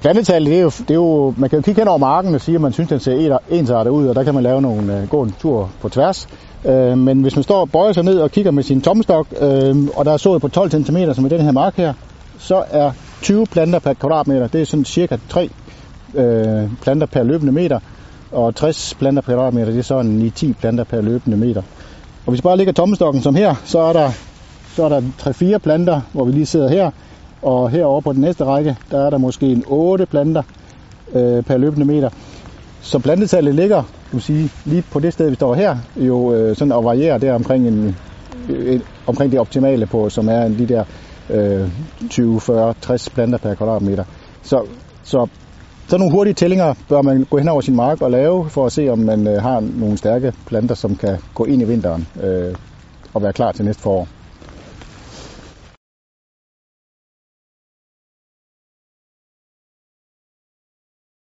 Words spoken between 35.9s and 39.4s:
jo øh, sådan og varierer der omkring, en, øh, en, omkring det